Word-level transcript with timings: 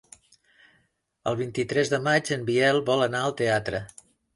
El 1.33 1.37
vint-i-tres 1.43 1.95
de 1.95 2.03
maig 2.09 2.35
en 2.39 2.51
Biel 2.51 2.85
vol 2.93 3.09
anar 3.11 3.27
al 3.29 3.41
teatre. 3.45 3.89